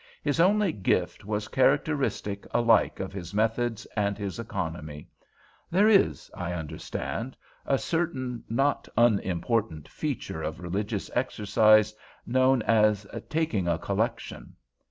[0.23, 5.07] His only gift was characteristic alike of his methods and his economy.
[5.69, 11.93] There is, I understand, a certain not unimportant feature of religious exercise
[12.25, 14.55] known as 'taking a collection.